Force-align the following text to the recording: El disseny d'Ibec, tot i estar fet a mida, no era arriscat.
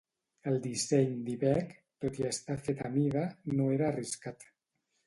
El 0.51 0.55
disseny 0.63 1.13
d'Ibec, 1.27 1.75
tot 2.07 2.19
i 2.23 2.27
estar 2.33 2.59
fet 2.71 2.83
a 2.91 2.93
mida, 2.99 3.29
no 3.57 3.73
era 3.79 3.93
arriscat. 3.93 4.53